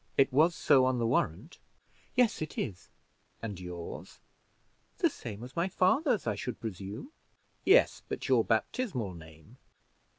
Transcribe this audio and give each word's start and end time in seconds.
It 0.17 0.33
was 0.33 0.55
so 0.55 0.83
on 0.85 0.97
the 0.97 1.05
warrant." 1.05 1.59
"Yes, 2.15 2.41
it 2.41 2.57
is." 2.57 2.89
"And 3.39 3.59
yours?" 3.59 4.17
"The 4.97 5.11
same 5.11 5.43
as 5.43 5.55
my 5.55 5.67
father's, 5.67 6.25
I 6.25 6.33
should 6.33 6.59
presume." 6.59 7.11
"Yes, 7.65 8.01
but 8.09 8.27
your 8.27 8.43
baptismal 8.43 9.13
name?" 9.13 9.59